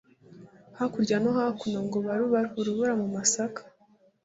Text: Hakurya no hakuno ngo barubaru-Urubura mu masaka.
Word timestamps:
Hakurya 0.77 1.17
no 1.23 1.31
hakuno 1.37 1.77
ngo 1.85 1.97
barubaru-Urubura 2.05 2.93
mu 3.01 3.07
masaka. 3.15 3.61